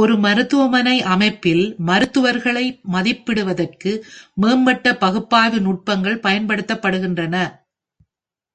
ஒரு 0.00 0.14
மருத்துவமனை 0.16 0.94
அமைப்பில் 1.14 1.64
மருத்துவர்களை 1.80 2.64
மதிப்பிடுவதற்கு 2.92 3.92
மேம்பட்ட 4.36 4.96
பகுப்பாய்வு 4.96 5.60
நுட்பங்கள் 5.60 6.22
பயன்படுத்தப்படுகின்றன. 6.22 7.34